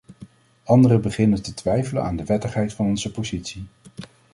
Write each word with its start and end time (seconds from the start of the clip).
Anderen 0.63 1.01
beginnen 1.01 1.41
te 1.43 1.53
twijfelen 1.53 2.03
aan 2.03 2.15
de 2.15 2.25
wettigheid 2.25 2.73
van 2.73 2.85
onze 2.85 3.11
positie. 3.11 3.65